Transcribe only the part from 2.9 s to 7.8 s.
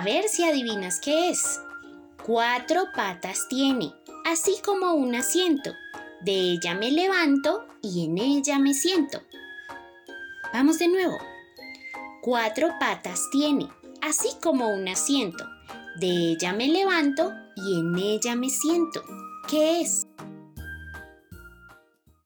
patas tiene, así como un asiento. De ella me levanto